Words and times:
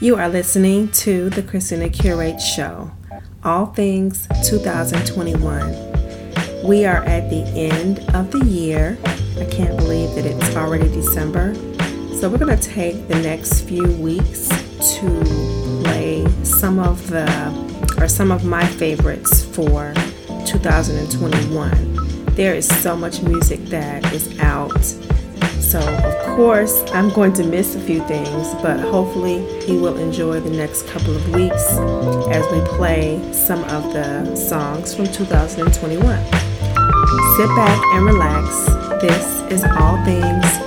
You 0.00 0.14
are 0.14 0.28
listening 0.28 0.92
to 0.92 1.28
the 1.28 1.42
Christina 1.42 1.88
Curate 1.88 2.40
Show, 2.40 2.92
all 3.42 3.66
things 3.66 4.28
2021. 4.48 6.64
We 6.64 6.86
are 6.86 7.02
at 7.02 7.28
the 7.30 7.42
end 7.56 7.98
of 8.14 8.30
the 8.30 8.44
year. 8.44 8.96
I 9.04 9.44
can't 9.46 9.76
believe 9.76 10.14
that 10.14 10.24
it's 10.24 10.54
already 10.54 10.86
December. 10.86 11.52
So, 12.14 12.30
we're 12.30 12.38
going 12.38 12.56
to 12.56 12.62
take 12.62 13.08
the 13.08 13.16
next 13.16 13.62
few 13.62 13.92
weeks 13.94 14.48
to 15.00 15.24
play 15.82 16.24
some 16.44 16.78
of 16.78 17.08
the 17.08 17.26
or 17.98 18.06
some 18.06 18.30
of 18.30 18.44
my 18.44 18.64
favorites 18.64 19.46
for 19.46 19.94
2021. 20.46 22.24
There 22.36 22.54
is 22.54 22.68
so 22.68 22.96
much 22.96 23.20
music 23.22 23.64
that 23.64 24.12
is 24.12 24.38
out 24.38 24.80
so, 25.68 25.80
of 25.80 26.36
course, 26.36 26.82
I'm 26.92 27.10
going 27.10 27.34
to 27.34 27.44
miss 27.44 27.74
a 27.74 27.80
few 27.80 28.02
things, 28.08 28.54
but 28.62 28.80
hopefully, 28.80 29.44
you 29.66 29.78
will 29.78 29.98
enjoy 29.98 30.40
the 30.40 30.48
next 30.48 30.86
couple 30.86 31.14
of 31.14 31.34
weeks 31.34 31.62
as 32.30 32.42
we 32.50 32.60
play 32.76 33.20
some 33.34 33.62
of 33.64 33.92
the 33.92 34.34
songs 34.34 34.94
from 34.94 35.04
2021. 35.08 36.00
Sit 37.36 37.48
back 37.54 37.82
and 37.94 38.06
relax. 38.06 38.48
This 39.02 39.42
is 39.52 39.64
All 39.78 40.02
Things 40.06 40.57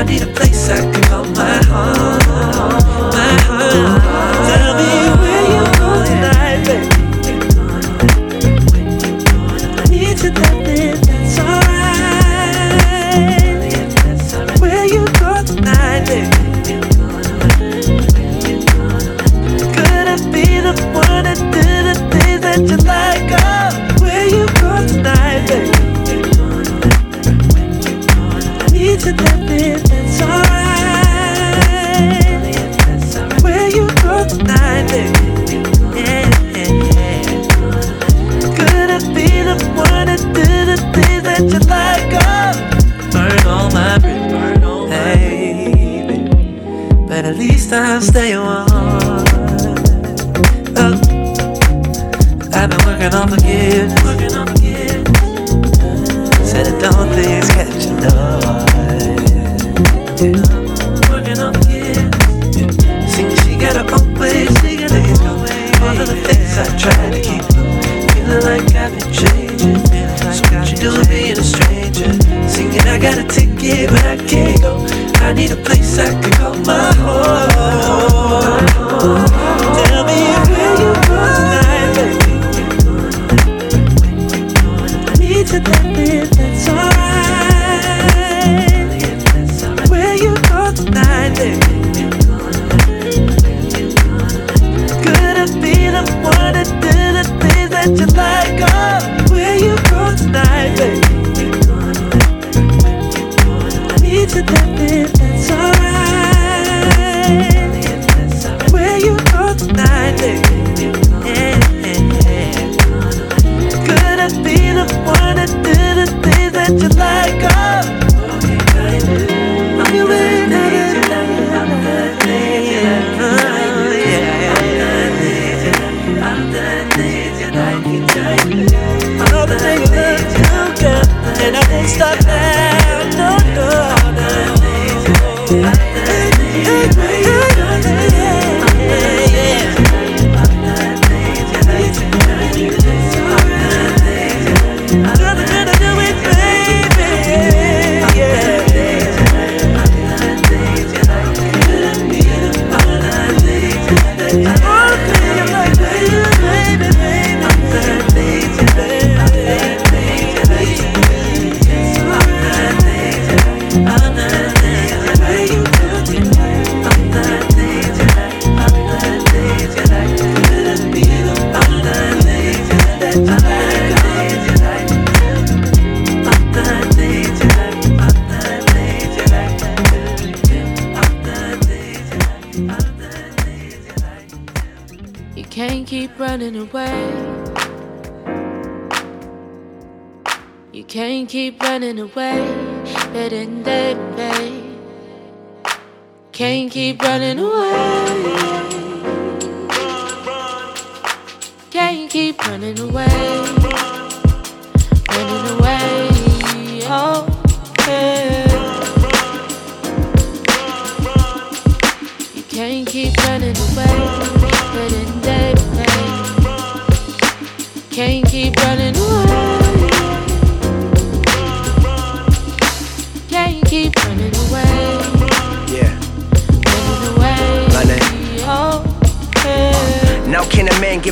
I 0.00 0.04
need 0.04 0.22
a 0.22 0.26
place 0.28 0.70
I 0.70 0.80
can 0.80 1.02
call 1.02 1.24
my 1.24 1.62
home. 1.64 2.20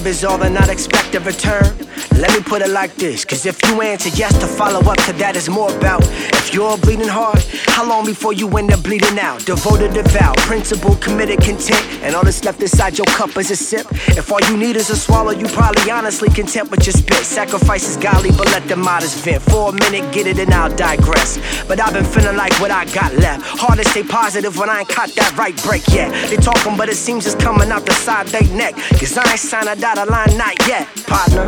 His 0.09 0.25
all 0.25 0.43
and 0.43 0.55
not 0.55 0.71
expect 0.71 1.15
a 1.15 1.21
return? 1.21 1.88
Let 2.19 2.33
me 2.33 2.41
put 2.41 2.63
it 2.63 2.71
like 2.71 2.97
this, 2.97 3.25
cause 3.25 3.47
if 3.47 3.65
you 3.69 3.81
answer 3.81 4.09
yes, 4.09 4.37
to 4.41 4.47
follow 4.49 4.81
up 4.91 4.97
to 5.05 5.13
that 5.23 5.37
is 5.37 5.49
more 5.49 5.71
about 5.77 6.03
if 6.03 6.53
you're 6.53 6.77
bleeding 6.79 7.07
hard, 7.07 7.39
how 7.69 7.89
long 7.89 8.05
before 8.05 8.33
you 8.33 8.49
end 8.59 8.73
up 8.73 8.83
bleeding 8.83 9.21
out? 9.21 9.47
Devoted, 9.47 9.95
devout, 9.95 10.37
principle, 10.39 10.97
committed, 10.97 11.41
content, 11.41 11.81
and 12.03 12.17
all 12.17 12.25
that's 12.25 12.43
left 12.43 12.61
inside 12.61 12.99
your 12.99 13.05
cup 13.07 13.37
is 13.37 13.53
a 13.53 13.57
sip. 13.57 13.87
If 14.19 14.33
all 14.33 14.41
you 14.51 14.57
need 14.57 14.75
is 14.75 14.91
a 14.91 14.97
swallow, 14.97 15.31
you 15.31 15.47
probably 15.47 15.93
honestly 15.93 16.29
content 16.31 16.73
with 16.73 16.85
your 16.87 16.95
spit. 16.95 17.25
Sacrifice 17.25 17.89
is 17.89 17.97
godly, 17.97 18.31
but 18.33 18.47
let 18.47 18.67
the 18.67 18.75
modest 18.75 19.23
vent. 19.25 19.41
For 19.45 19.69
a 19.69 19.73
minute, 19.73 20.13
get 20.13 20.27
it 20.27 20.41
and 20.41 20.53
I'll 20.53 20.75
digress. 20.75 21.39
But 21.69 21.79
I've 21.79 21.93
been 21.93 22.05
feeling 22.05 22.37
like 22.37 22.53
what 22.59 22.73
I 22.73 22.87
got 22.87 23.15
left. 23.15 23.45
Hard 23.47 23.79
to 23.79 23.89
stay 23.89 24.03
positive 24.03 24.59
when 24.59 24.69
I 24.69 24.81
ain't 24.81 24.89
caught 24.89 25.11
that 25.11 25.37
right 25.39 25.57
break 25.63 25.87
yet. 25.89 26.11
They 26.31 26.37
talking, 26.37 26.77
but 26.77 26.89
it 26.89 26.97
seems 26.97 27.27
it's 27.27 27.37
coming 27.37 27.71
out 27.71 27.87
the 27.87 27.93
side 27.93 28.27
they 28.27 28.43
neck. 28.57 28.75
Cause 28.99 29.17
I 29.17 29.31
ain't 29.31 29.39
signed 29.39 29.69
a 29.69 29.77
dotted 29.77 30.11
line, 30.11 30.37
not 30.37 30.57
yet, 30.67 30.89
partner. 31.07 31.47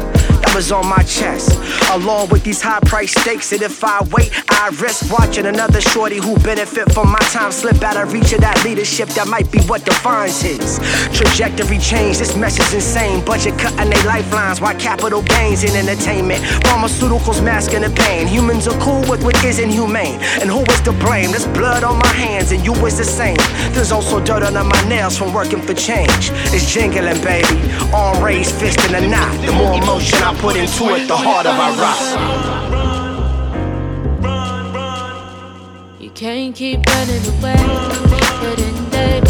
Was 0.55 0.73
on 0.73 0.87
my 0.88 1.02
chest. 1.05 1.58
Along 1.93 2.29
with 2.29 2.43
these 2.43 2.61
high 2.61 2.81
price 2.81 3.12
stakes, 3.12 3.52
and 3.52 3.62
if 3.62 3.85
I 3.85 4.02
wait, 4.11 4.31
I 4.50 4.69
risk 4.81 5.11
watching 5.11 5.47
another 5.47 5.81
shorty 5.81 6.17
who 6.17 6.37
benefit 6.41 6.93
from 6.93 7.11
my 7.11 7.19
time 7.31 7.52
slip 7.52 7.81
out 7.82 7.97
of 7.97 8.12
reach 8.12 8.32
of 8.32 8.41
that 8.41 8.62
leadership 8.64 9.08
that 9.11 9.29
might 9.29 9.50
be 9.52 9.61
what 9.62 9.85
defines 9.85 10.43
his 10.43 10.79
trajectory 11.17 11.79
change. 11.79 12.19
This 12.19 12.37
mess 12.37 12.58
is 12.58 12.75
insane. 12.75 13.25
Budget 13.25 13.58
cutting 13.58 13.91
their 13.91 14.05
lifelines, 14.05 14.61
why 14.61 14.75
capital 14.75 15.23
gains 15.23 15.62
in 15.62 15.75
entertainment? 15.76 16.43
Pharmaceuticals 16.67 17.43
masking 17.43 17.82
the 17.82 17.91
pain. 17.91 18.26
Humans 18.26 18.67
are 18.67 18.79
cool 18.81 19.00
with 19.08 19.23
what 19.23 19.43
isn't 19.44 19.70
humane. 19.70 20.19
And 20.43 20.50
who 20.50 20.62
is 20.62 20.81
to 20.82 20.93
blame? 20.93 21.31
There's 21.31 21.46
blood 21.46 21.85
on 21.85 21.99
my 21.99 22.12
hands, 22.12 22.50
and 22.53 22.64
you 22.64 22.75
is 22.87 22.99
the 22.99 23.05
same. 23.05 23.38
There's 23.73 23.93
also 23.93 24.19
dirt 24.19 24.43
under 24.43 24.64
my 24.64 24.82
nails 24.88 25.17
from 25.17 25.32
working 25.32 25.62
for 25.62 25.75
change. 25.75 26.31
It's 26.53 26.70
jingling, 26.70 27.23
baby. 27.23 27.56
Arm 27.94 28.22
raised, 28.22 28.56
fist 28.56 28.81
in 28.89 28.94
a 28.94 29.06
knot. 29.08 29.32
The 29.46 29.53
more 29.53 29.74
emotion 29.81 30.19
I 30.22 30.40
put 30.41 30.56
into 30.56 30.94
it, 30.94 31.06
the 31.06 31.17
heart 31.17 31.44
of 31.44 31.55
our 31.55 31.73
rock. 31.77 32.01
You 36.01 36.11
can't 36.11 36.56
keep 36.56 36.81
running 36.87 37.27
away, 37.27 37.56
running 38.43 38.91
day 38.91 39.20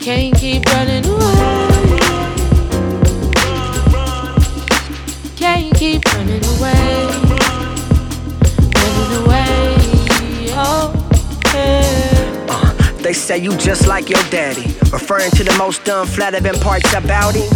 Can't 0.00 0.34
keep 0.34 0.64
running 0.72 1.04
away. 1.04 1.69
They 13.10 13.14
say 13.14 13.38
you 13.38 13.50
just 13.56 13.88
like 13.88 14.08
your 14.08 14.22
daddy, 14.30 14.66
referring 14.92 15.32
to 15.32 15.42
the 15.42 15.52
most 15.58 15.88
unflattering 15.88 16.60
parts 16.60 16.94
about 16.94 17.34
him. 17.34 17.48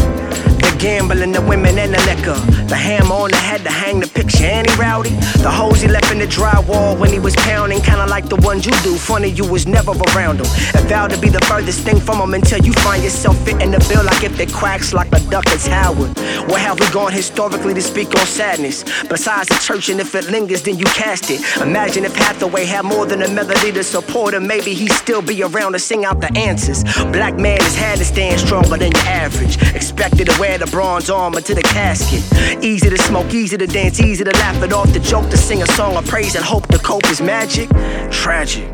The 0.58 0.76
gambling, 0.80 1.32
the 1.32 1.42
women, 1.42 1.78
and 1.78 1.94
the 1.94 2.00
liquor. 2.10 2.38
The 2.66 2.74
hammer 2.74 3.14
on 3.14 3.30
the 3.30 3.36
head 3.36 3.62
to 3.62 3.70
hang 3.70 4.00
the 4.00 4.08
picture, 4.08 4.44
and 4.44 4.68
he 4.68 4.74
rowdy. 4.76 5.10
The 5.46 5.50
hoes 5.50 5.80
he 5.82 5.88
left 5.88 6.10
in 6.10 6.18
the 6.18 6.26
drywall 6.26 6.98
when 6.98 7.12
he 7.12 7.20
was 7.20 7.36
pounding, 7.36 7.82
kinda 7.82 8.06
like 8.06 8.28
the 8.28 8.36
ones 8.36 8.66
you 8.66 8.72
do. 8.82 8.96
Funny, 8.96 9.28
you 9.28 9.44
was 9.44 9.66
never 9.66 9.92
around 10.08 10.40
him. 10.40 10.48
And 10.74 10.88
vowed 10.88 11.10
to 11.10 11.18
be 11.18 11.28
the 11.28 11.42
furthest 11.42 11.80
thing 11.80 12.00
from 12.00 12.18
him 12.18 12.34
until 12.34 12.58
you 12.64 12.72
find 12.72 13.04
yourself 13.04 13.36
fitting 13.44 13.70
the 13.70 13.78
bill 13.88 14.02
like 14.02 14.24
if 14.24 14.40
it 14.40 14.52
quacks 14.52 14.92
like 14.92 15.12
a 15.12 15.20
duck, 15.30 15.44
it's 15.48 15.66
Howard. 15.66 16.18
Where 16.48 16.58
have 16.58 16.80
we 16.80 16.88
gone 16.90 17.12
historically 17.12 17.74
to 17.74 17.82
speak 17.82 18.08
on 18.18 18.26
sadness? 18.26 18.84
Besides 19.08 19.48
the 19.48 19.58
church, 19.66 19.88
and 19.90 20.00
if 20.00 20.14
it 20.14 20.30
lingers, 20.30 20.62
then 20.62 20.78
you 20.78 20.86
cast 20.86 21.30
it. 21.30 21.40
Imagine 21.60 22.04
if 22.04 22.16
Hathaway 22.16 22.64
had 22.64 22.84
more 22.84 23.06
than 23.06 23.22
a 23.22 23.28
melody 23.28 23.70
to 23.72 23.84
support 23.84 24.34
him, 24.34 24.46
maybe 24.46 24.72
he'd 24.72 24.92
still 24.92 25.22
be 25.22 25.43
around 25.44 25.72
to 25.72 25.78
sing 25.78 26.04
out 26.04 26.20
the 26.20 26.32
answers. 26.36 26.82
Black 27.12 27.36
man 27.36 27.60
has 27.60 27.76
had 27.76 27.98
to 27.98 28.04
stand 28.04 28.40
stronger 28.40 28.76
than 28.76 28.92
your 28.92 29.06
average. 29.06 29.60
Expected 29.74 30.28
to 30.28 30.40
wear 30.40 30.58
the 30.58 30.66
bronze 30.66 31.10
armor 31.10 31.40
to 31.40 31.54
the 31.54 31.62
casket. 31.62 32.22
Easy 32.64 32.90
to 32.90 32.98
smoke, 32.98 33.32
easy 33.32 33.56
to 33.56 33.66
dance, 33.66 34.00
easy 34.00 34.24
to 34.24 34.32
laugh 34.32 34.62
it 34.62 34.72
off 34.72 34.92
the 34.92 35.00
joke, 35.00 35.28
to 35.30 35.36
sing 35.36 35.62
a 35.62 35.66
song 35.68 35.96
of 35.96 36.06
praise 36.06 36.34
and 36.34 36.44
hope 36.44 36.66
to 36.68 36.78
cope 36.78 37.08
is 37.10 37.20
magic. 37.20 37.68
Tragic. 38.10 38.68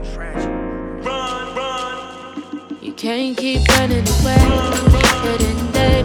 You 2.80 2.92
can't 2.94 3.36
keep 3.36 3.66
running 3.68 4.06
away, 4.08 4.36
running 5.24 5.72
day 5.72 6.02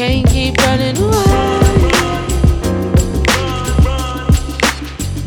Can't 0.00 0.26
keep 0.28 0.56
running 0.56 0.96
away. 0.96 1.60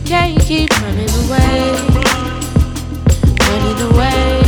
Can't 0.04 0.40
keep 0.42 0.70
running 0.82 1.10
away, 1.10 1.93
away. 3.84 4.43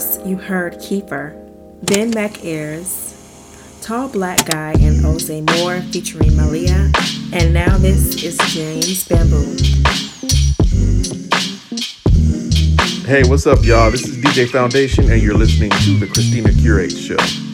Heard 0.00 0.74
Kiefer, 0.78 1.36
then 1.82 2.10
Mac 2.10 2.42
Ayres, 2.42 3.14
Tall 3.82 4.08
Black 4.08 4.50
Guy, 4.50 4.72
and 4.80 4.98
Jose 5.00 5.40
Moore 5.42 5.82
featuring 5.92 6.34
Malia, 6.36 6.90
and 7.32 7.52
now 7.52 7.76
this 7.76 8.22
is 8.22 8.38
James 8.48 9.06
Bamboo. 9.06 9.56
Hey, 13.06 13.28
what's 13.28 13.46
up, 13.46 13.62
y'all? 13.62 13.90
This 13.90 14.08
is 14.08 14.16
DJ 14.16 14.48
Foundation, 14.48 15.10
and 15.10 15.20
you're 15.20 15.34
listening 15.34 15.70
to 15.70 15.98
The 15.98 16.06
Christina 16.06 16.52
Curate 16.54 16.92
Show. 16.92 17.49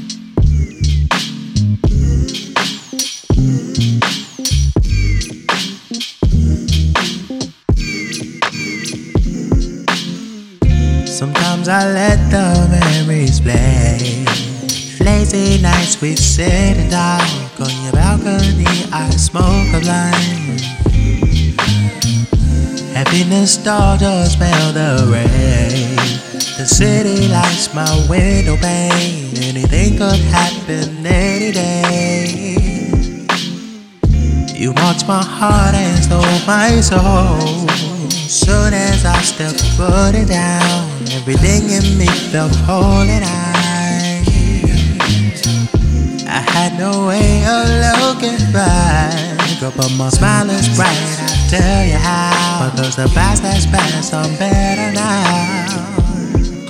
Sometimes 11.67 11.85
I 11.85 11.93
let 11.93 12.31
the 12.31 12.79
memories 12.81 13.41
play. 13.41 14.25
Lazy 15.05 15.61
nights 15.61 16.01
we 16.01 16.15
sit 16.15 16.77
and 16.79 16.91
talk 16.93 17.61
on 17.61 17.83
your 17.83 17.93
balcony. 17.93 18.67
I 18.93 19.11
smoke 19.11 19.75
a 19.75 19.81
blind. 19.81 20.61
Happiness 22.95 23.57
daughter 23.57 24.27
smell 24.27 24.73
the 24.73 25.11
rain. 25.11 25.97
The 26.57 26.67
city 26.67 27.27
lights 27.27 27.75
my 27.75 28.07
window 28.09 28.57
pane. 28.59 29.37
Anything 29.43 29.99
could 29.99 30.21
happen 30.31 31.05
any 31.05 31.51
day. 31.51 32.47
You 34.55 34.73
marked 34.73 35.09
my 35.09 35.25
heart 35.25 35.75
and 35.75 36.05
stole 36.05 36.47
my 36.47 36.81
soul. 36.81 37.67
Soon 38.29 38.73
as 38.73 39.05
I 39.05 39.21
stepped 39.23 39.65
foot 39.77 40.29
down, 40.29 40.86
everything 41.29 41.71
in 41.71 41.99
me 41.99 42.07
felt 42.31 42.55
whole 42.55 43.03
and 43.03 43.25
I. 43.25 44.23
I 46.29 46.41
had 46.55 46.79
no 46.79 47.09
way 47.09 47.43
of 47.43 47.67
looking 48.05 48.39
back, 48.53 49.37
but 49.61 49.91
my 49.99 50.09
smile 50.09 50.49
is 50.51 50.69
bright. 50.77 50.87
I 50.87 51.49
tell 51.51 51.85
you 51.85 51.99
how, 51.99 52.71
because 52.71 52.95
the 52.95 53.09
past 53.13 53.43
has 53.43 53.67
passed, 53.67 54.15
I'm 54.15 54.37
better 54.37 54.93
now. 54.95 55.67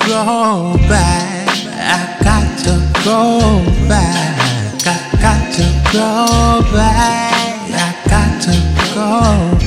Go 0.09 0.79
back, 0.89 1.49
I 1.77 2.17
got 2.25 2.59
to 2.65 2.81
go 3.05 3.61
back, 3.87 4.87
I 4.87 4.97
got 5.21 5.53
to 5.53 5.65
go 5.93 6.73
back 6.73 7.37
I 7.77 7.93
got 8.09 8.41
to 8.47 8.55
go 8.95 9.21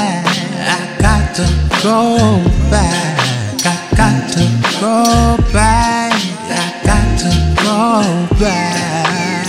Go 1.84 2.40
back. 2.70 3.60
I 3.62 3.76
got 3.94 4.32
to 4.32 4.46
go 4.80 5.04
back. 5.52 6.14
I 6.48 6.80
got 6.82 7.18
to 7.20 7.28
go 7.60 8.26
back. 8.40 9.44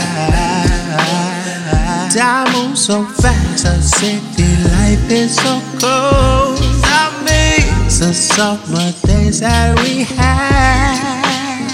Time 2.11 2.51
moves 2.51 2.81
so 2.87 3.05
fast, 3.05 3.63
the 3.63 3.81
city 3.81 4.51
life 4.67 5.09
is 5.09 5.33
so 5.37 5.61
cold. 5.79 6.59
I 6.83 7.23
miss 7.23 7.99
the 7.99 8.13
summer 8.13 8.91
days 9.07 9.39
that 9.39 9.79
we 9.79 10.03
had. 10.03 11.71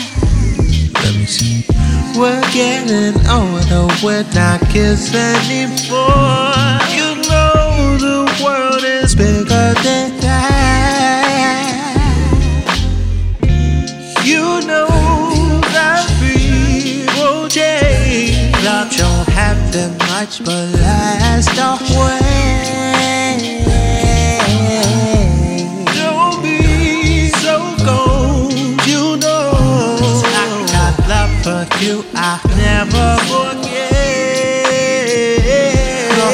Let 0.94 1.16
me 1.16 1.26
see. 1.26 1.66
We're 2.16 2.40
getting 2.54 3.18
older, 3.26 3.88
we're 4.04 4.26
not 4.36 4.62
kids 4.70 5.10
anymore. 5.10 6.54
You 6.94 7.16
know 7.28 7.98
the 7.98 8.30
world 8.46 8.84
is 8.84 9.16
bigger 9.16 9.74
than 9.82 10.21
much, 20.32 20.46
but 20.46 20.80
last 20.80 21.58
away. 21.58 22.32
you 31.82 32.04
I 32.14 32.40
never 32.58 33.18
forget. 33.26 33.72
Go 36.16 36.28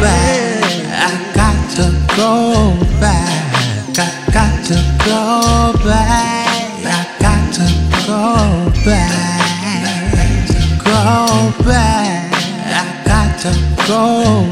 back, 0.00 0.62
I 0.94 1.34
got 1.34 1.58
to 1.76 1.86
go 2.16 2.75
got 13.86 14.45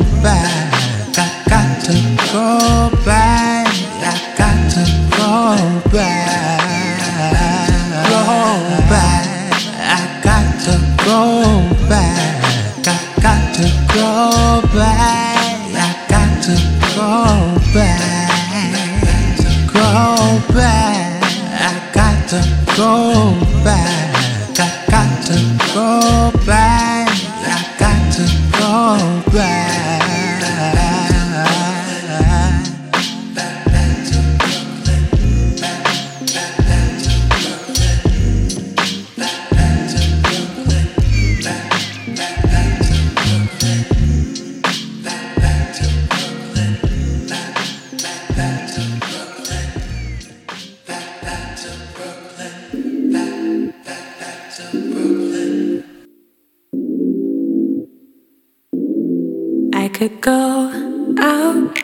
could 59.88 60.20
go 60.20 60.70
out, 61.18 61.78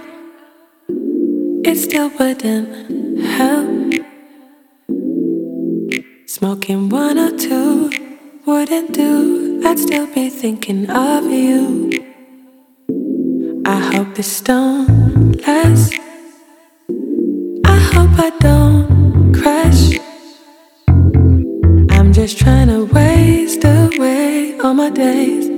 it 1.66 1.76
still 1.76 2.08
wouldn't 2.18 3.20
help. 3.24 3.94
Smoking 6.26 6.88
one 6.88 7.18
or 7.18 7.36
two 7.36 7.90
wouldn't 8.46 8.94
do, 8.94 9.60
I'd 9.66 9.78
still 9.78 10.06
be 10.06 10.30
thinking 10.30 10.88
of 10.88 11.24
you. 11.24 11.90
I 13.66 13.78
hope 13.92 14.14
this 14.14 14.40
don't 14.40 15.36
last. 15.46 15.92
I 17.66 17.78
hope 17.92 18.18
I 18.18 18.30
don't 18.40 19.34
crash. 19.34 19.98
I'm 21.90 22.12
just 22.12 22.38
trying 22.38 22.68
to 22.68 22.86
waste 22.86 23.64
away 23.64 24.58
all 24.60 24.74
my 24.74 24.88
days 24.88 25.49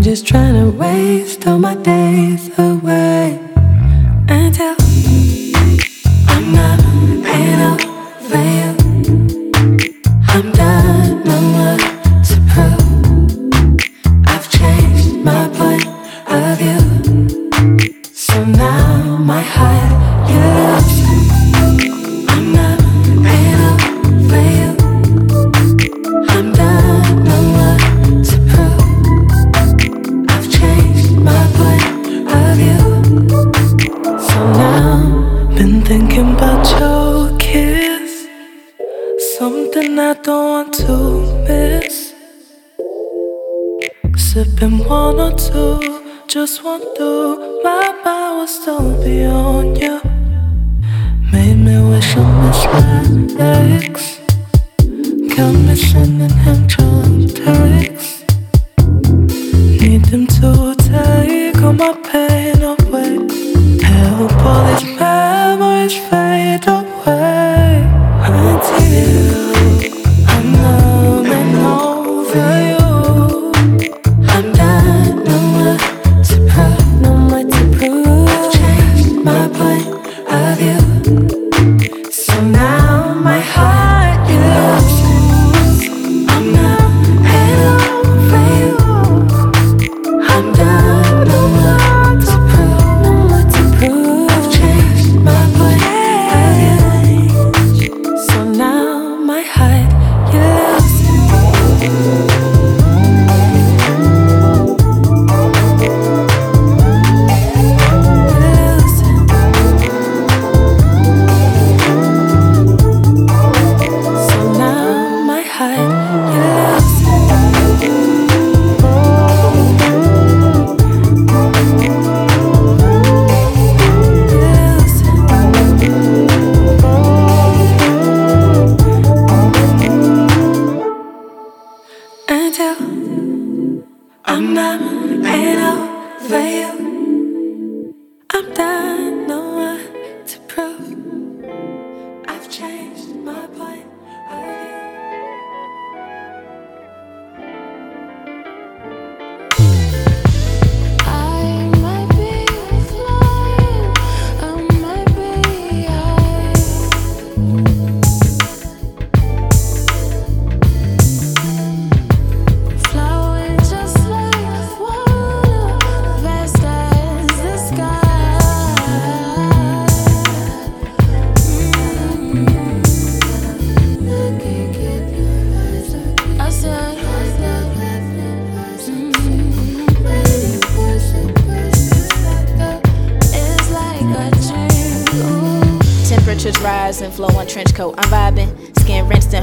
just 0.00 0.26
trying 0.26 0.54
to 0.54 0.70
waste 0.78 1.46
all 1.46 1.58
my 1.58 1.74
days 1.74 2.50
away 2.58 3.49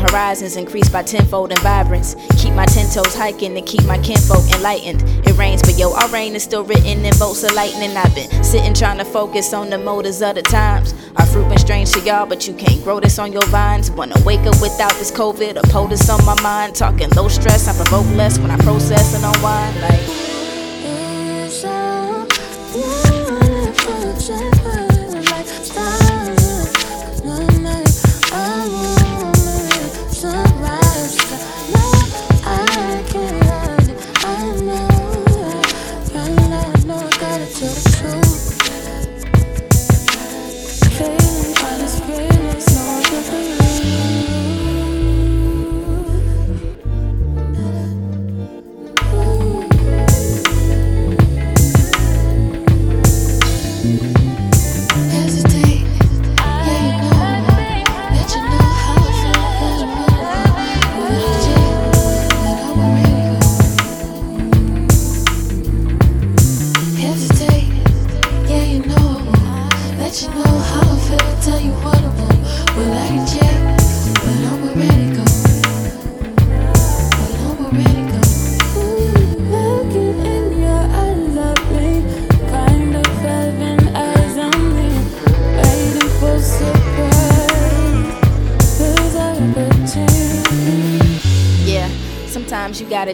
horizons 0.10 0.56
increased 0.56 0.92
by 0.92 1.04
tenfold 1.04 1.52
in 1.52 1.58
vibrance. 1.60 2.16
Keep 2.38 2.54
my 2.54 2.66
ten 2.66 2.90
toes 2.90 3.16
hiking 3.16 3.58
and 3.58 3.66
keep 3.66 3.86
my 3.86 3.98
kinfolk 4.00 4.44
enlightened. 4.56 5.04
It 5.28 5.38
rains, 5.38 5.62
but 5.62 5.78
yo, 5.78 5.94
our 5.94 6.10
rain 6.10 6.36
is 6.36 6.44
still 6.44 6.64
written 6.64 7.06
in 7.06 7.14
bolts 7.18 7.44
of 7.44 7.54
lightning. 7.54 7.96
I've 7.96 8.14
been 8.16 8.30
sitting 8.44 8.74
trying 8.74 8.98
to 8.98 9.06
focus 9.06 9.54
on 9.54 9.70
the 9.70 9.78
motors 9.78 10.22
of 10.22 10.36
the 10.36 10.42
times. 10.42 10.94
Our 11.18 11.26
fruit 11.26 11.48
been 11.50 11.58
strange 11.58 11.92
to 11.94 12.00
y'all, 12.02 12.26
but 12.26 12.48
you 12.48 12.54
can't 12.54 12.84
grow 12.84 13.00
this 13.00 13.20
on 13.20 13.32
your 13.32 13.46
vines. 13.48 13.92
Wanna 13.92 14.20
wake 14.24 14.42
up 14.42 14.62
without 14.62 14.94
this 14.94 15.12
COVID, 15.12 15.58
a 15.58 15.62
POTUS 15.68 16.10
on 16.10 16.26
my 16.26 16.40
mind. 16.42 16.76
Talking 16.76 17.10
low 17.12 17.28
stress, 17.28 17.68
I 17.68 17.74
provoke 17.76 18.08
less 18.16 18.40
when 18.40 18.52
I 18.52 18.58
process 18.58 19.14
and 19.16 19.24
unwind. 19.36 19.82
Like, 19.82 20.02
It's 21.50 21.64
a 21.64 22.26
beautiful 22.74 24.14
chapter, 24.20 25.22
like 25.32 26.07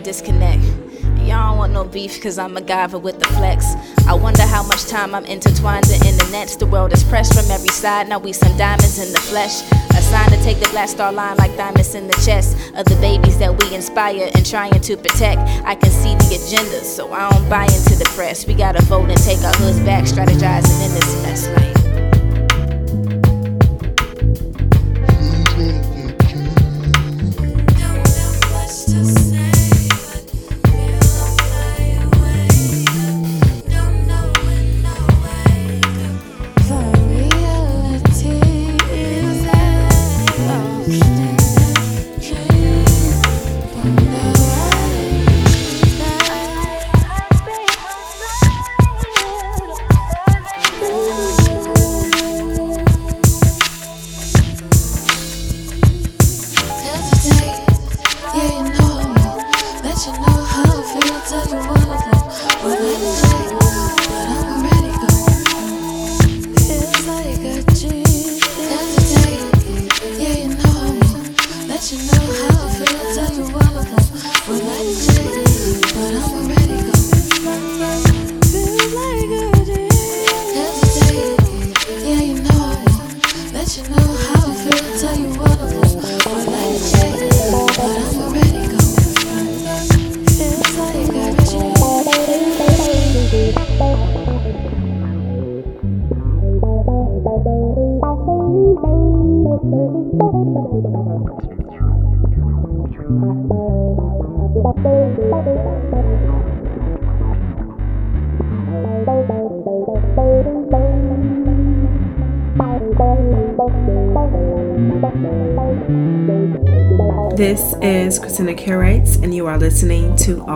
disconnect. 0.03 0.63
Y'all 1.23 1.51
don't 1.51 1.57
want 1.57 1.73
no 1.73 1.85
beef, 1.85 2.21
cause 2.21 2.37
I'm 2.37 2.57
a 2.57 2.61
MacGyver 2.61 3.01
with 3.01 3.17
the 3.19 3.27
flex. 3.27 3.65
I 4.07 4.13
wonder 4.13 4.41
how 4.41 4.61
much 4.63 4.85
time 4.85 5.15
I'm 5.15 5.25
intertwined 5.25 5.85
in 5.85 6.17
the 6.17 6.29
nets. 6.31 6.57
The 6.57 6.65
world 6.65 6.91
is 6.91 7.03
pressed 7.05 7.33
from 7.33 7.49
every 7.49 7.69
side, 7.69 8.09
now 8.09 8.19
we 8.19 8.33
some 8.33 8.55
diamonds 8.57 8.99
in 8.99 9.13
the 9.13 9.19
flesh. 9.19 9.61
A 9.91 10.01
sign 10.01 10.29
to 10.31 10.43
take 10.43 10.59
the 10.59 10.67
black 10.69 10.89
star 10.89 11.13
line 11.13 11.37
like 11.37 11.55
diamonds 11.55 11.95
in 11.95 12.07
the 12.07 12.21
chest 12.25 12.57
of 12.75 12.85
the 12.85 12.97
babies 12.99 13.37
that 13.39 13.51
we 13.57 13.73
inspire 13.73 14.29
and 14.35 14.45
trying 14.45 14.79
to 14.79 14.97
protect. 14.97 15.39
I 15.63 15.75
can 15.75 15.91
see 15.91 16.13
the 16.15 16.43
agenda, 16.43 16.83
so 16.83 17.11
I 17.13 17.31
don't 17.31 17.49
buy 17.49 17.63
into 17.63 17.95
the 17.95 18.09
press. 18.15 18.45
We 18.45 18.53
gotta 18.53 18.81
vote 18.83 19.09
and 19.09 19.17
take 19.23 19.39
our 19.39 19.53
hoods 19.55 19.79
back, 19.79 20.03
strategizing 20.03 20.85
in 20.85 20.93
this 20.93 21.23
mess. 21.23 21.47
Like, 21.47 21.82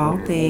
listening 0.08 0.26
to 0.26 0.47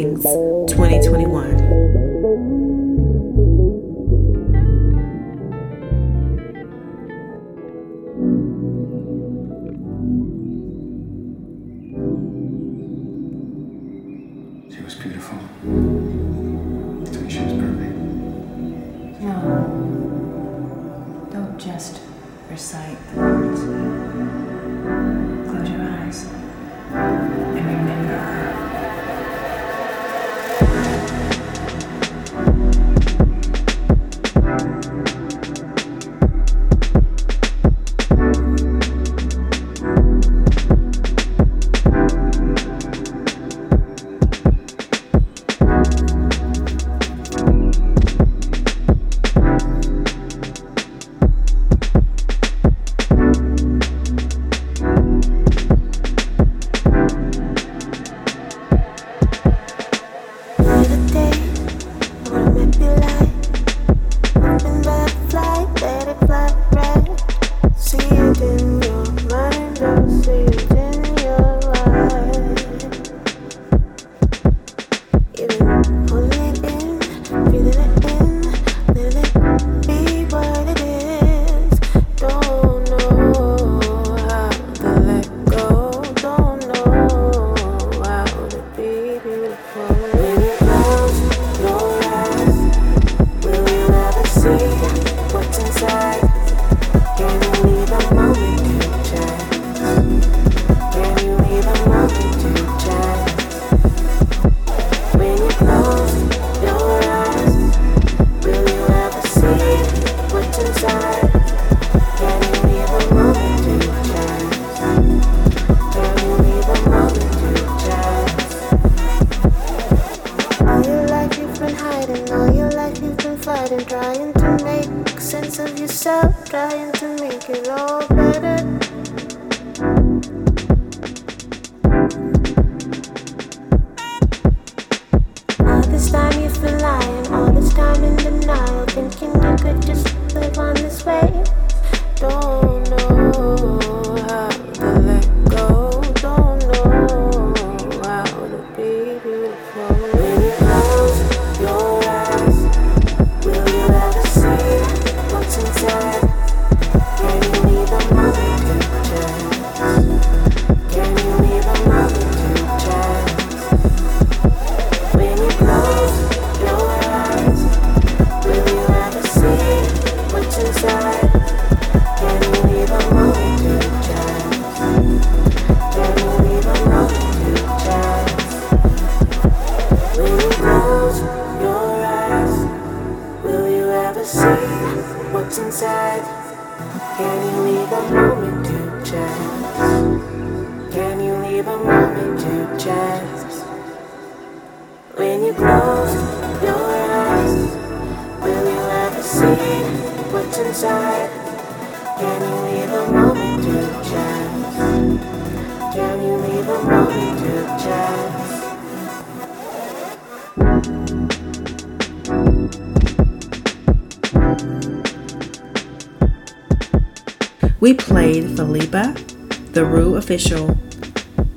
official, 220.37 220.67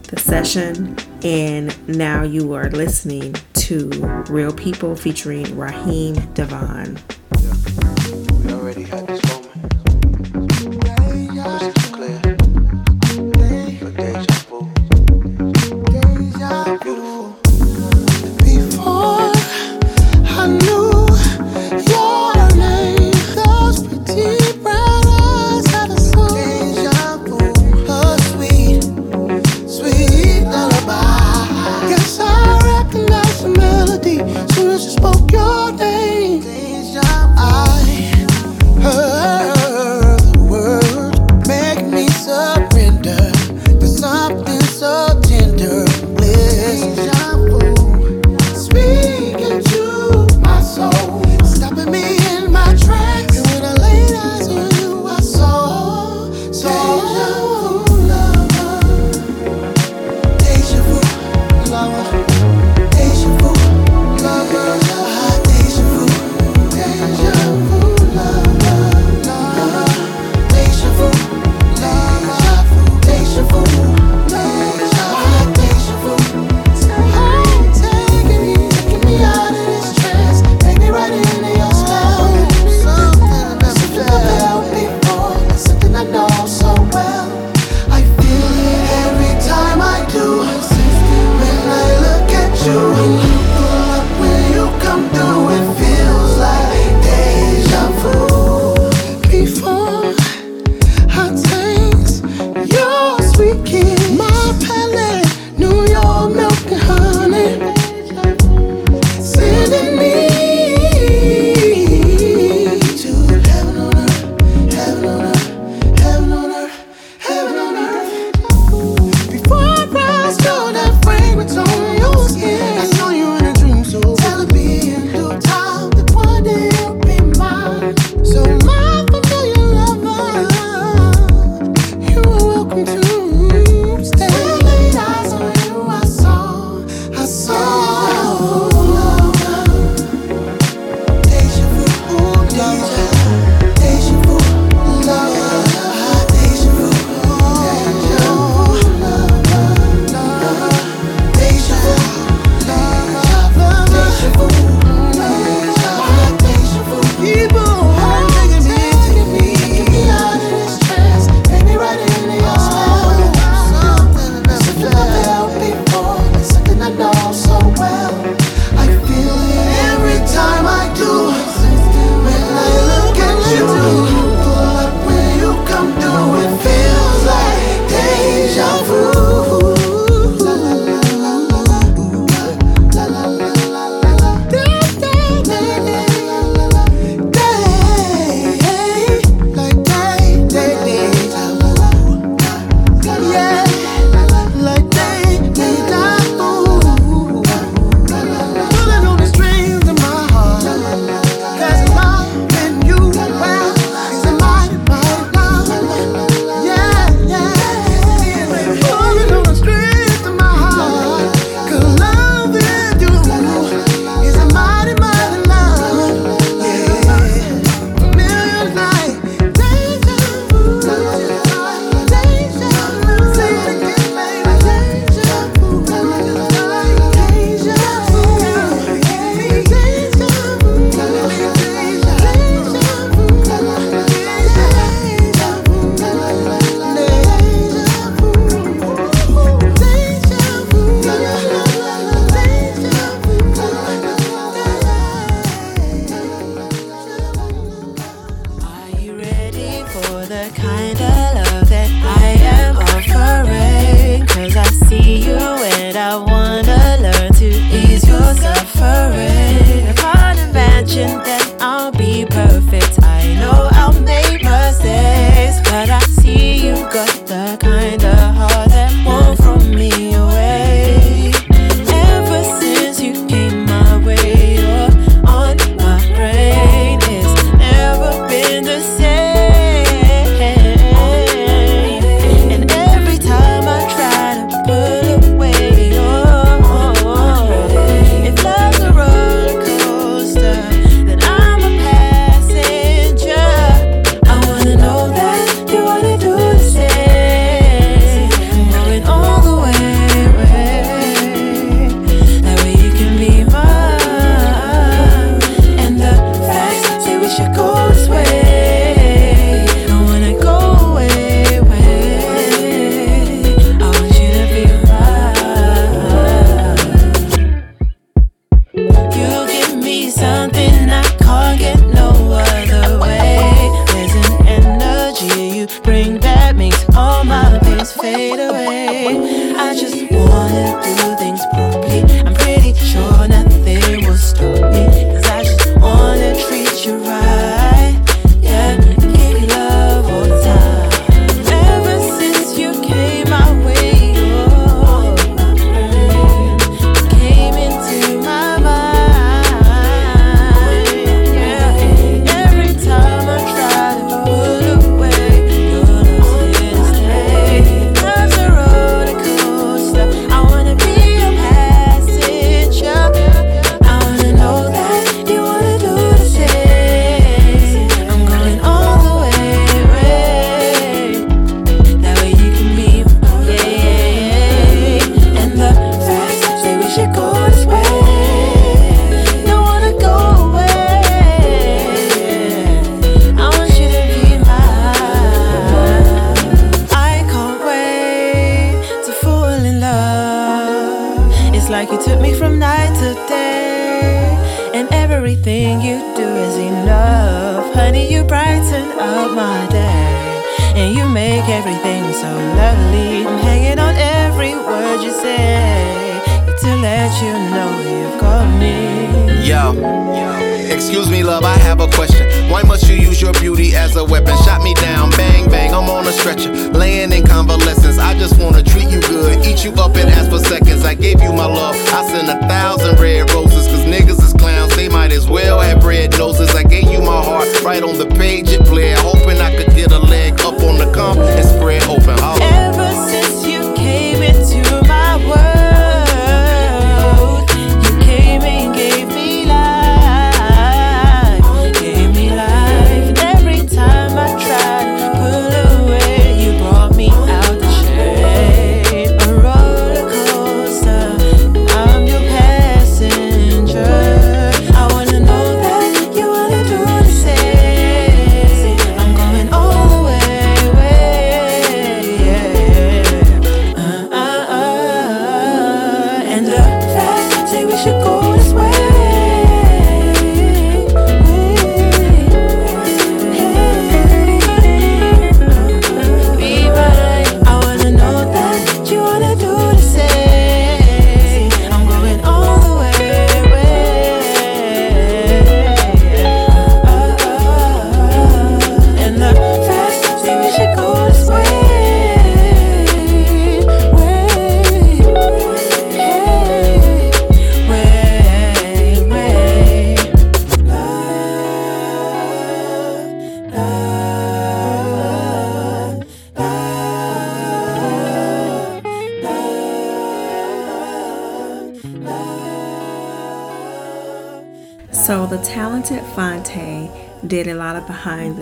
the 0.05 0.19
session, 0.19 0.97
and 1.23 1.87
now 1.87 2.23
you 2.23 2.55
are 2.55 2.71
listening 2.71 3.35
to 3.53 3.91
Real 4.31 4.55
People 4.55 4.97
featuring 4.97 5.55
Raheem 5.55 6.15
DeVaughn. 6.33 6.99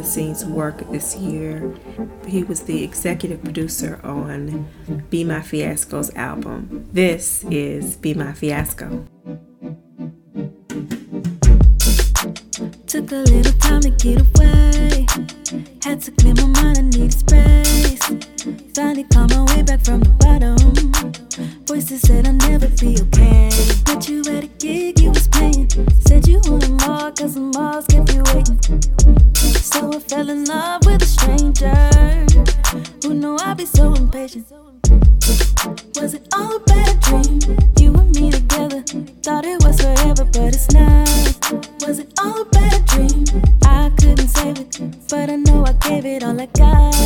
scenes 0.09 0.45
work 0.45 0.91
this 0.91 1.15
year. 1.17 1.75
He 2.27 2.43
was 2.43 2.63
the 2.63 2.83
executive 2.83 3.45
producer 3.45 4.01
on 4.03 4.67
Be 5.11 5.23
My 5.23 5.43
Fiasco's 5.43 6.11
album. 6.15 6.89
This 6.93 7.45
is 7.51 7.97
Be 7.97 8.15
My 8.15 8.33
Fiasco. 8.33 9.07
Took 12.87 13.13
a 13.13 13.17
little 13.17 13.53
time 13.59 13.83
to 13.83 13.91
get 13.91 14.21
away 14.21 14.38
over, 40.21 40.31
but 40.31 40.55
it's 40.55 40.71
not. 40.73 41.09
Was 41.87 41.99
it 41.99 42.13
all 42.21 42.43
a 42.43 42.45
bad 42.47 42.85
dream? 42.87 43.25
I 43.65 43.91
couldn't 43.99 44.29
save 44.29 44.59
it, 44.59 45.09
but 45.09 45.31
I 45.31 45.37
know 45.37 45.65
I 45.65 45.73
gave 45.75 46.07
it 46.07 46.23
all 46.23 46.41
I 46.41 46.47
got. 46.47 46.98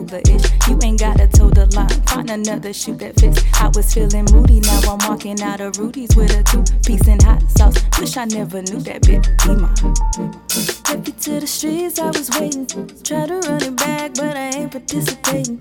Vancouver 0.00 0.20
ish. 0.34 0.68
You 0.68 0.78
ain't 0.82 1.00
gotta 1.00 1.26
toe 1.26 1.50
the 1.50 1.66
line, 1.74 1.88
find 2.06 2.30
another 2.30 2.72
shoe 2.72 2.94
that 2.96 3.18
fits. 3.18 3.42
I 3.54 3.68
was 3.68 3.92
feeling 3.92 4.26
moody, 4.32 4.60
now 4.60 4.80
I'm 4.92 4.98
walking 5.08 5.40
out 5.42 5.60
of 5.60 5.78
Rudy's 5.78 6.14
with 6.16 6.34
a 6.34 6.42
two 6.42 6.64
piece 6.84 7.06
and 7.08 7.22
hot 7.22 7.42
sauce. 7.50 7.76
Wish 7.98 8.16
I 8.16 8.24
never 8.24 8.62
knew 8.62 8.80
that 8.80 9.02
bit. 9.02 9.28
Be 9.44 9.54
mine. 9.56 11.06
you 11.06 11.12
to 11.12 11.40
the 11.40 11.46
streets, 11.46 11.98
I 11.98 12.08
was 12.08 12.30
waiting. 12.38 12.66
Try 13.02 13.26
to 13.26 13.40
run 13.40 13.62
it 13.62 13.76
back, 13.76 14.14
but 14.14 14.36
I 14.36 14.50
ain't 14.56 14.72
participating. 14.72 15.60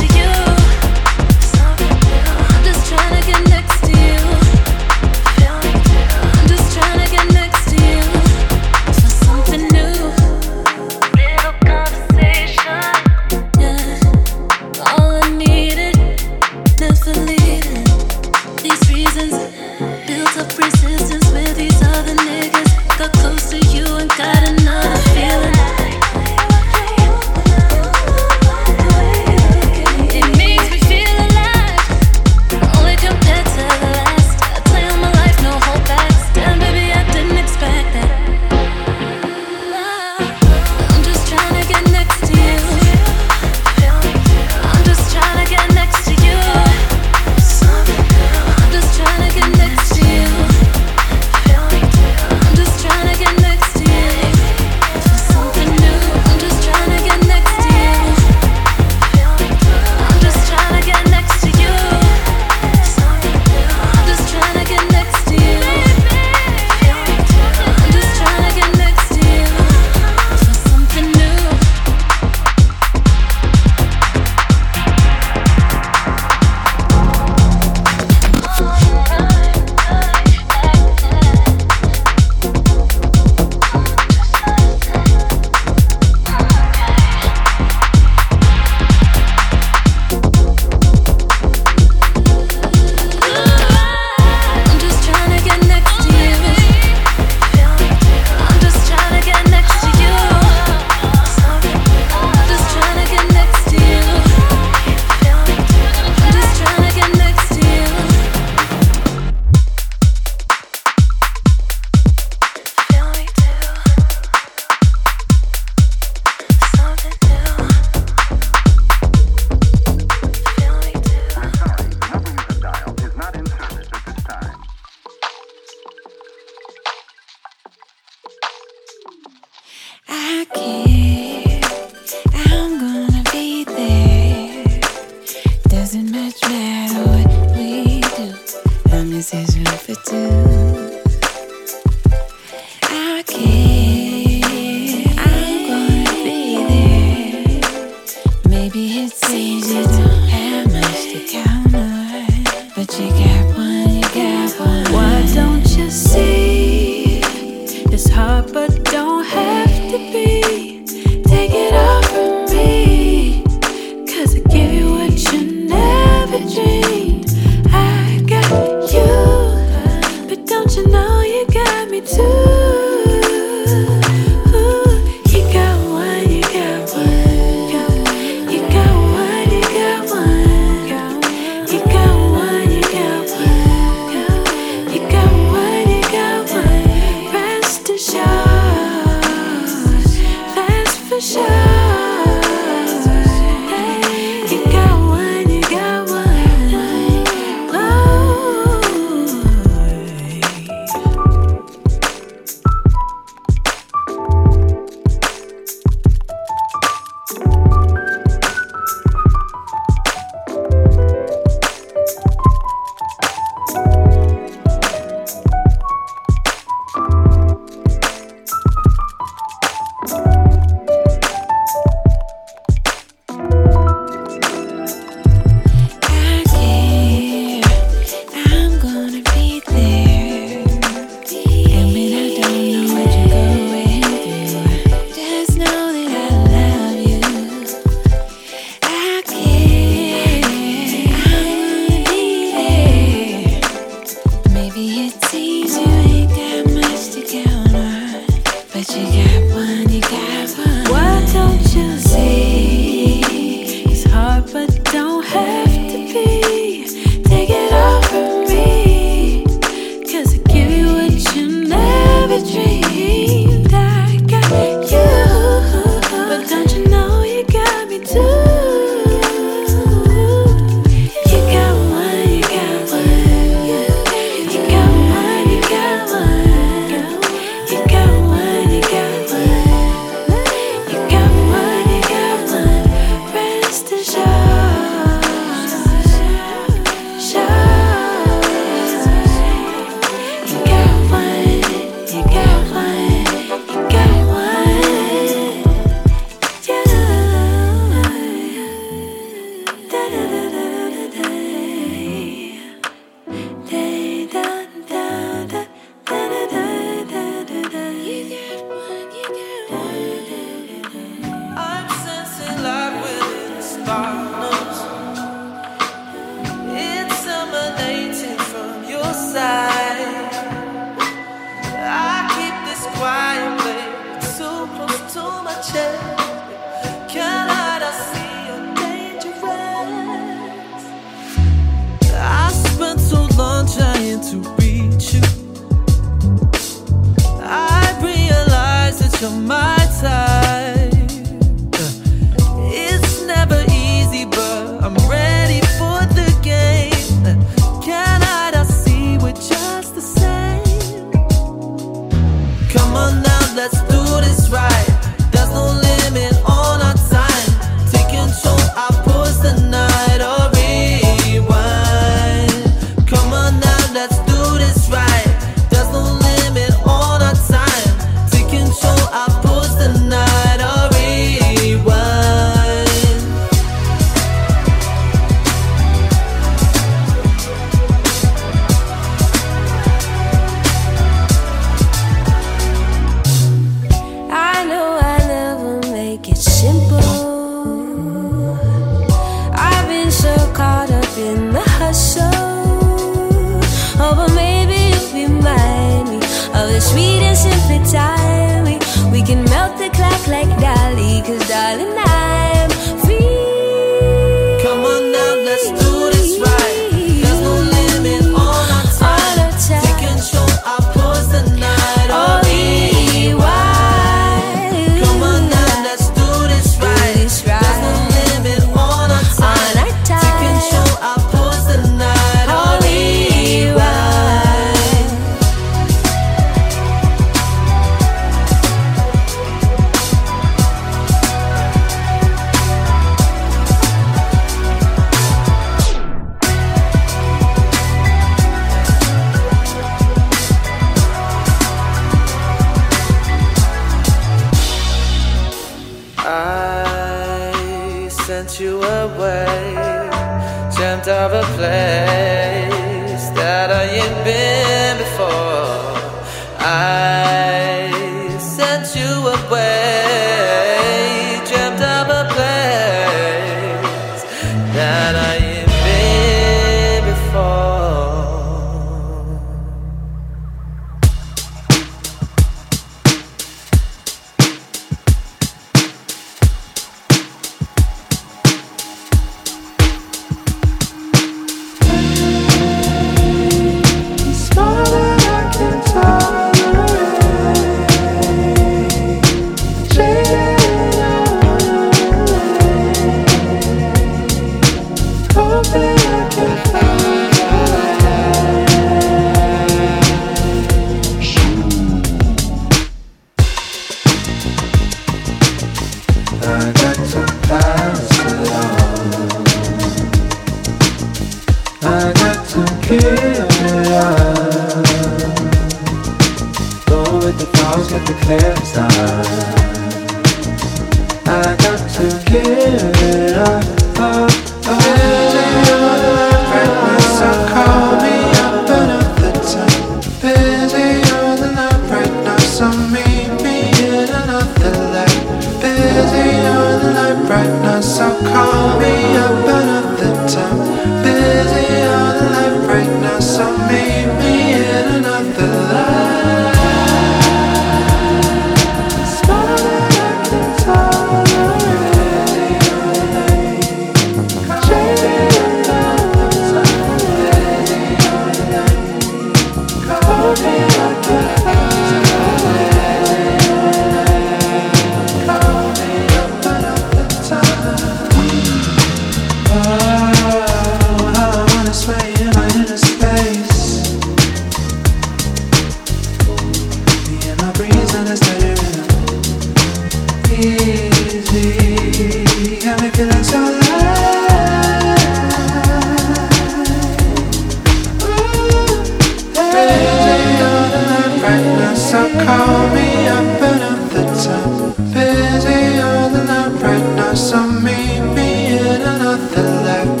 Another 599.11 599.43
life. 599.65 600.00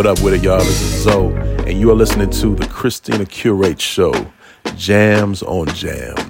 What 0.00 0.06
up 0.06 0.22
with 0.22 0.32
it, 0.32 0.42
y'all? 0.42 0.60
This 0.60 0.80
is 0.80 1.02
Zoe, 1.02 1.34
and 1.68 1.78
you 1.78 1.90
are 1.90 1.94
listening 1.94 2.30
to 2.30 2.54
the 2.54 2.66
Christina 2.68 3.26
Curates 3.26 3.82
Show, 3.82 4.14
Jams 4.74 5.42
on 5.42 5.66
Jams. 5.74 6.29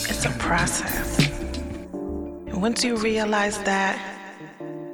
it's 0.09 0.26
a 0.26 0.32
process. 0.39 1.19
And 1.93 2.59
once 2.59 2.84
you 2.84 2.95
realize 2.97 3.59
that, 3.65 3.99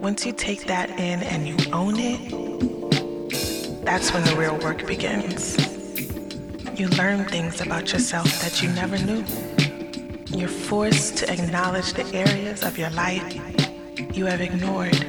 once 0.01 0.25
you 0.25 0.33
take 0.33 0.65
that 0.65 0.89
in 0.89 1.23
and 1.23 1.47
you 1.47 1.55
own 1.71 1.95
it, 1.97 3.85
that's 3.85 4.13
when 4.13 4.25
the 4.25 4.35
real 4.35 4.57
work 4.57 4.85
begins. 4.85 5.55
You 6.77 6.89
learn 6.89 7.23
things 7.23 7.61
about 7.61 7.93
yourself 7.93 8.27
that 8.41 8.61
you 8.61 8.67
never 8.73 8.97
knew. 8.97 9.23
You're 10.37 10.49
forced 10.49 11.15
to 11.19 11.31
acknowledge 11.31 11.93
the 11.93 12.05
areas 12.13 12.63
of 12.63 12.77
your 12.77 12.89
life 12.89 13.23
you 14.13 14.25
have 14.25 14.41
ignored. 14.41 15.05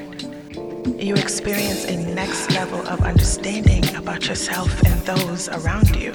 You 0.97 1.15
experience 1.17 1.87
a 1.87 1.97
next 2.15 2.53
level 2.53 2.87
of 2.87 3.01
understanding 3.01 3.97
about 3.97 4.29
yourself 4.29 4.71
and 4.87 5.01
those 5.01 5.49
around 5.49 5.97
you. 5.97 6.15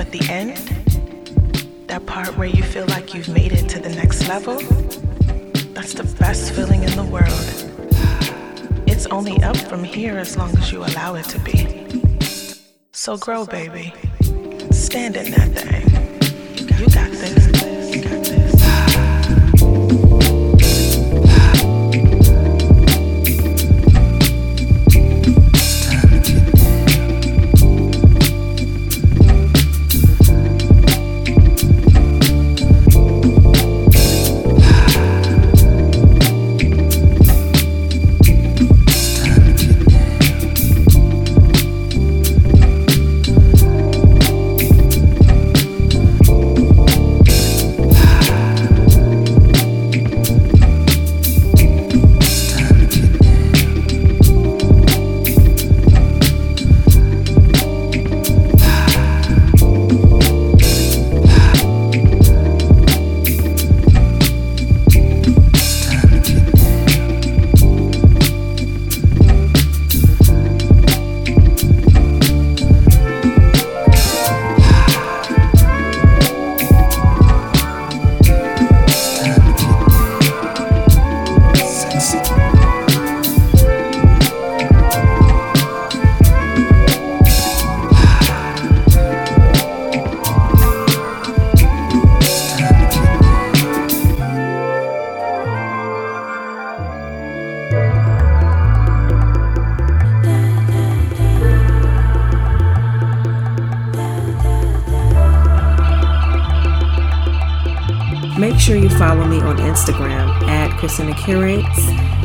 But 0.00 0.12
the 0.12 0.30
end, 0.30 0.56
that 1.86 2.06
part 2.06 2.34
where 2.38 2.48
you 2.48 2.62
feel 2.62 2.86
like 2.86 3.12
you've 3.12 3.28
made 3.28 3.52
it 3.52 3.68
to 3.68 3.78
the 3.78 3.90
next 3.90 4.26
level, 4.28 4.56
that's 5.74 5.92
the 5.92 6.04
best 6.18 6.54
feeling 6.54 6.84
in 6.84 6.96
the 6.96 7.04
world. 7.04 7.28
It's 8.86 9.04
only 9.08 9.42
up 9.42 9.58
from 9.58 9.84
here 9.84 10.16
as 10.16 10.38
long 10.38 10.56
as 10.56 10.72
you 10.72 10.78
allow 10.78 11.16
it 11.16 11.26
to 11.26 11.38
be. 11.40 11.86
So 12.92 13.18
grow, 13.18 13.44
baby. 13.44 13.92
Stand 14.70 15.16
in 15.16 15.32
that 15.32 15.50
thing. 15.50 16.78
You 16.78 16.86
got 16.86 17.10
this. 17.10 17.79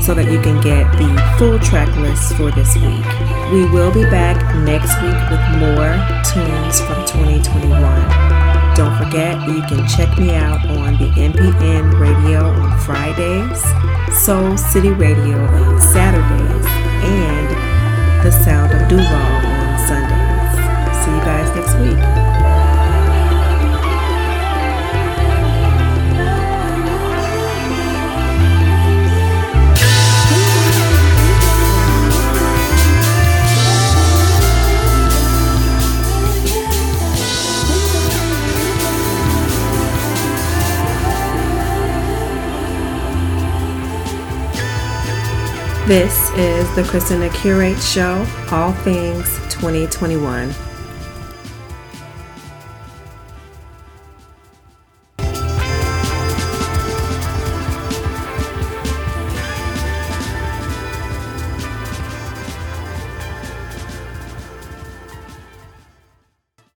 So 0.05 0.13
that 0.13 0.31
you 0.31 0.39
can 0.39 0.61
get 0.61 0.85
the 1.01 1.09
full 1.39 1.57
track 1.57 1.89
list 1.97 2.35
for 2.35 2.51
this 2.51 2.75
week. 2.75 3.05
We 3.51 3.65
will 3.73 3.91
be 3.91 4.03
back 4.03 4.37
next 4.61 4.93
week 5.01 5.17
with 5.33 5.41
more 5.57 5.97
tunes 6.21 6.77
from 6.79 7.01
2021. 7.09 7.73
Don't 8.75 8.95
forget, 9.01 9.33
you 9.49 9.63
can 9.65 9.87
check 9.87 10.15
me 10.19 10.35
out 10.35 10.63
on 10.77 10.93
the 10.99 11.09
MPN 11.17 11.99
radio 11.99 12.45
on 12.45 12.79
Fridays, 12.81 13.63
Soul 14.13 14.55
City 14.57 14.91
Radio 14.91 15.39
on 15.43 15.81
Saturdays, 15.81 16.67
and 17.01 17.49
The 18.23 18.29
Sound 18.29 18.73
of 18.73 18.87
Duval 18.87 19.05
on 19.09 19.87
Sundays. 19.87 21.03
See 21.03 21.11
you 21.11 21.21
guys 21.25 21.55
next 21.55 21.73
week. 21.79 22.14
This 45.87 46.31
is 46.31 46.75
the 46.75 46.83
Christina 46.83 47.29
Curates 47.29 47.87
Show, 47.87 48.25
all 48.49 48.73
things 48.73 49.37
2021. 49.49 50.64